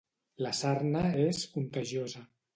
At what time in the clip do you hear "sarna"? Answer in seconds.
0.59-1.03